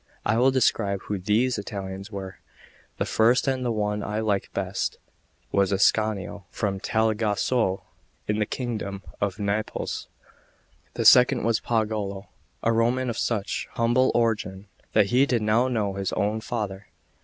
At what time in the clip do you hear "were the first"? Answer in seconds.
2.11-3.47